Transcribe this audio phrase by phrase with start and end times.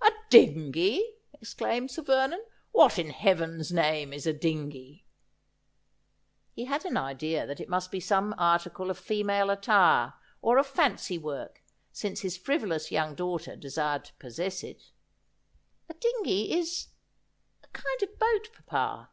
[0.00, 2.40] 'A dingey!' exclaimed Sir Vernon.
[2.70, 5.06] 'What in Heaven's name is a dingey?'
[6.54, 10.68] He had an idea that it must be some article of female attire or of
[10.68, 14.92] fancy work, since his frivolous young daughter desired to possess it.'
[15.90, 16.86] A dingey— is—
[17.64, 19.10] a kind of boat, papa.'